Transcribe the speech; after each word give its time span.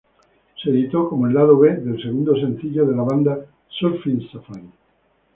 Se 0.59 0.71
editó 0.71 1.07
como 1.09 1.27
lado 1.27 1.59
B 1.59 1.75
del 1.75 2.01
segundo 2.01 2.35
sencillo 2.35 2.87
de 2.87 2.95
la 2.95 3.03
banda 3.03 3.45
"Surfin' 3.67 4.27
Safari". 4.31 4.67